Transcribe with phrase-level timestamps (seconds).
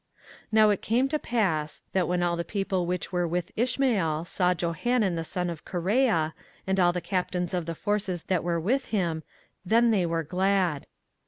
[0.45, 4.25] 24:041:013 Now it came to pass, that when all the people which were with Ishmael
[4.25, 6.33] saw Johanan the son of Kareah,
[6.65, 9.21] and all the captains of the forces that were with him,
[9.63, 10.87] then they were glad.